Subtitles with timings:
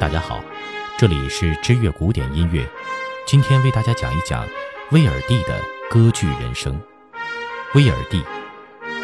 [0.00, 0.42] 大家好，
[0.96, 2.66] 这里是知乐古典音乐。
[3.26, 4.48] 今天为大家讲一讲
[4.92, 6.80] 威尔第的歌剧人生。
[7.74, 8.24] 威尔第，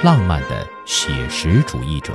[0.02, 2.14] 浪漫的写实主义者。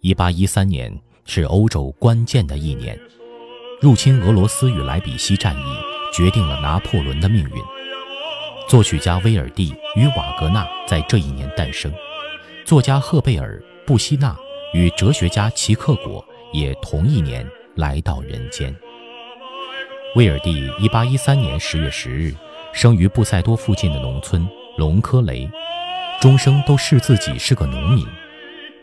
[0.00, 2.98] 一八一三年是欧洲关键的一年，
[3.82, 5.62] 入侵俄罗斯与莱比锡战役
[6.14, 7.62] 决定了拿破仑的命运。
[8.66, 11.92] 作曲家威尔第与瓦格纳在这一年诞生，
[12.64, 14.34] 作家赫贝尔、布希纳。
[14.72, 18.74] 与哲学家齐克果也同一年来到人间。
[20.14, 22.34] 威尔第1813年10月10日
[22.72, 24.46] 生于布塞多附近的农村
[24.78, 25.48] 隆科雷，
[26.20, 28.06] 终生都视自己是个农民。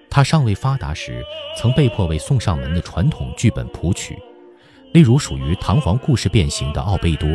[0.09, 1.23] 他尚未发达时，
[1.57, 4.15] 曾被迫为送上门的传统剧本谱曲，
[4.91, 7.27] 例如属于唐皇故事变形的《奥贝多》，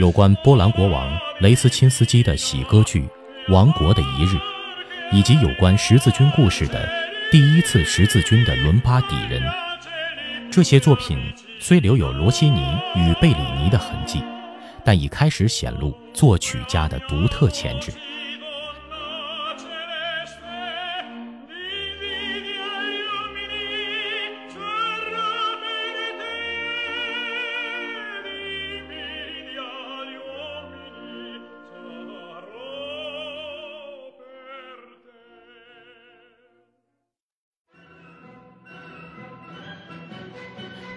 [0.00, 3.08] 有关波兰国王雷斯钦斯基的喜歌剧
[3.52, 4.36] 《亡国的一日》，
[5.12, 7.07] 以及有关十字军故事的。
[7.30, 9.42] 第一次十字军的伦巴底人，
[10.50, 11.18] 这些作品
[11.60, 12.62] 虽留有罗西尼
[12.96, 14.24] 与贝里尼的痕迹，
[14.82, 17.92] 但已开始显露作曲家的独特潜质。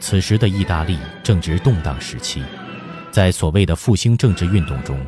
[0.01, 2.41] 此时的意大利正值动荡时期，
[3.11, 4.99] 在所谓的复兴政治运动中，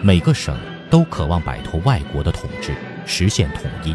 [0.00, 0.56] 每个省
[0.90, 2.74] 都渴望摆脱外国的统治，
[3.04, 3.94] 实现统一。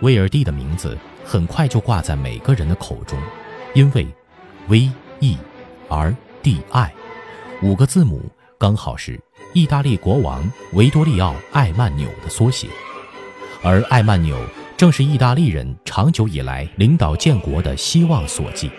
[0.00, 3.18] 威尔第的名字很快就挂在每个人的口中，
[3.74, 4.06] 因为
[4.68, 5.36] V E
[5.88, 6.92] R D I
[7.60, 8.22] 五个字母
[8.56, 9.20] 刚好是
[9.52, 12.68] 意大利国王维多利奥·艾曼纽的缩写，
[13.64, 14.38] 而艾曼纽
[14.76, 18.70] 正是意大利人长久以来领导建国的希望所寄。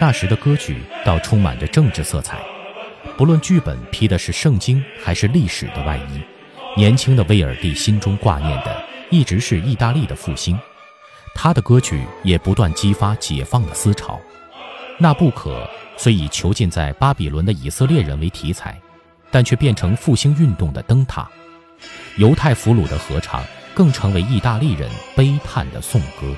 [0.00, 2.38] 那时的歌剧倒充满着政治色彩，
[3.16, 6.20] 不论剧本披的是圣经还是历史的外衣，
[6.76, 10.56] 年轻的威尔第心中挂念的一直是意大利的复兴。
[11.34, 14.20] 他的歌曲也不断激发解放的思潮。
[14.98, 18.80] 那不可虽以囚禁在巴比伦的以色列人为题材，
[19.32, 21.28] 但却变成复兴运动的灯塔。
[22.16, 23.42] 犹太俘虏的合唱
[23.74, 26.34] 更成为意大利人悲叹的颂歌。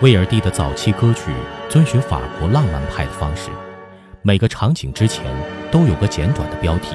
[0.00, 1.34] 威尔第的早期歌曲
[1.68, 3.50] 遵循法国浪漫派的方式，
[4.22, 5.24] 每个场景之前
[5.72, 6.94] 都有个简短的标题，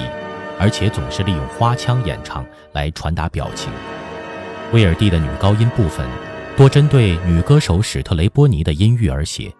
[0.58, 3.70] 而且总是利用花腔演唱来传达表情。
[4.72, 6.08] 威尔第的女高音部分
[6.56, 9.54] 多针对女歌手史特雷波尼的音域而写，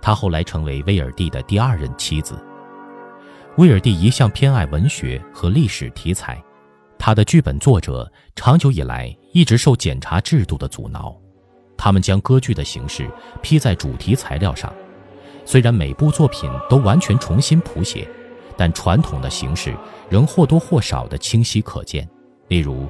[0.00, 2.42] 她后来成为威尔第的第二任妻子。
[3.58, 6.42] 威尔第一向偏爱文学和历史题材，
[6.98, 11.14] 他的剧本作者长久以来一直受检查制度的阻挠。
[11.78, 13.08] 他们将歌剧的形式
[13.40, 14.70] 披在主题材料上，
[15.44, 18.06] 虽然每部作品都完全重新谱写，
[18.56, 19.72] 但传统的形式
[20.10, 22.06] 仍或多或少的清晰可见。
[22.48, 22.88] 例如，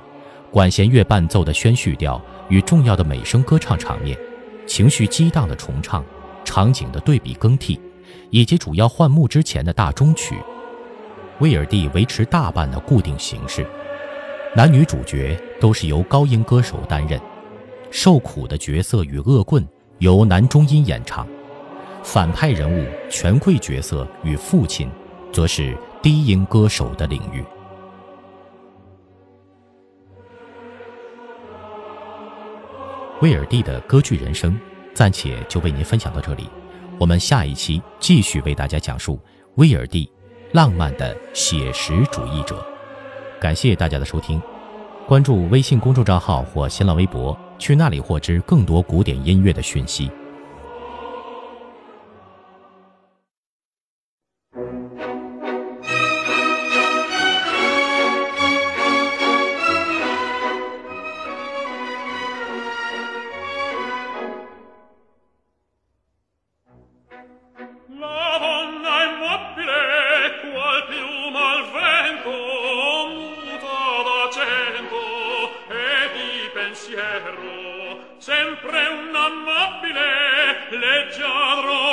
[0.51, 4.19] 管弦乐伴奏的宣叙调与重要的美声歌唱场面，
[4.67, 6.03] 情绪激荡的重唱，
[6.43, 7.79] 场景的对比更替，
[8.31, 10.37] 以及主要换幕之前的大中曲。
[11.41, 13.67] 威尔第维持大半的固定形式，
[14.57, 17.21] 男女主角都是由高音歌手担任。
[17.91, 19.67] 受苦的角色与恶棍
[19.99, 21.27] 由男中音演唱，
[22.03, 24.91] 反派人物权贵角色与父亲，
[25.33, 27.43] 则是低音歌手的领域。
[33.21, 34.57] 威尔第的歌剧人生，
[34.95, 36.49] 暂且就为您分享到这里，
[36.99, 39.19] 我们下一期继续为大家讲述
[39.57, 40.09] 威尔第，
[40.53, 42.65] 浪漫的写实主义者。
[43.41, 44.41] 感谢大家的收听，
[45.07, 47.37] 关注微信公众账号或新浪微博。
[47.59, 50.11] 去那里获知更多古典音乐的讯息。
[78.19, 81.88] Sempre un amabile leggiadro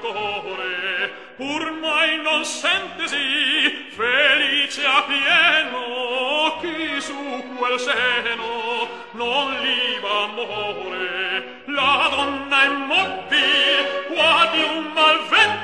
[0.00, 7.14] core pur mai non sentesi felice a pieno chi su
[7.56, 11.62] quel seno non liva amore.
[11.66, 15.58] La donna è mobile qua di un malvento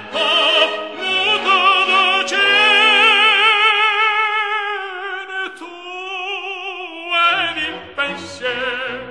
[7.96, 9.03] pensier